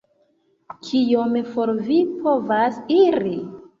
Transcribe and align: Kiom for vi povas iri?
Kiom 0.87 1.37
for 1.51 1.73
vi 1.91 1.99
povas 2.25 2.81
iri? 2.97 3.37